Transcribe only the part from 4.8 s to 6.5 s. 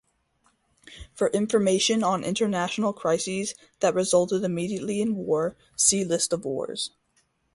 in war, see List of